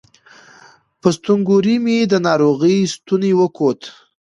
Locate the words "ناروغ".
2.27-2.61